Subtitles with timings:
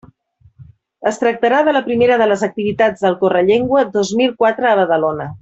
[1.11, 5.31] Es tractarà de la primera de les activitats del Correllengua dos mil quatre a Badalona.